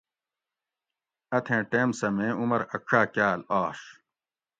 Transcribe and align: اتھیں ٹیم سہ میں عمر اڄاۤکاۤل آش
اتھیں 1.35 1.61
ٹیم 1.71 1.89
سہ 1.99 2.07
میں 2.15 2.31
عمر 2.41 2.61
اڄاۤکاۤل 2.75 3.39
آش 3.61 3.79